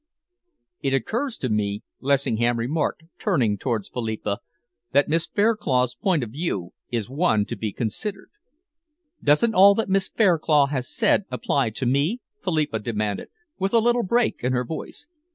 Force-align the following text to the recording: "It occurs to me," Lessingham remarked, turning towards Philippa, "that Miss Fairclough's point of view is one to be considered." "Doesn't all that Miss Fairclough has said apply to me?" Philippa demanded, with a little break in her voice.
"It 0.79 0.95
occurs 0.95 1.37
to 1.37 1.47
me," 1.49 1.83
Lessingham 1.99 2.57
remarked, 2.57 3.03
turning 3.19 3.59
towards 3.59 3.87
Philippa, 3.87 4.39
"that 4.93 5.07
Miss 5.09 5.27
Fairclough's 5.27 5.93
point 5.93 6.23
of 6.23 6.31
view 6.31 6.71
is 6.89 7.07
one 7.07 7.45
to 7.45 7.55
be 7.55 7.71
considered." 7.71 8.31
"Doesn't 9.23 9.53
all 9.53 9.75
that 9.75 9.89
Miss 9.89 10.09
Fairclough 10.09 10.65
has 10.71 10.89
said 10.89 11.25
apply 11.29 11.69
to 11.77 11.85
me?" 11.85 12.19
Philippa 12.43 12.79
demanded, 12.79 13.29
with 13.59 13.73
a 13.75 13.79
little 13.79 14.01
break 14.01 14.43
in 14.43 14.53
her 14.53 14.65
voice. 14.65 15.07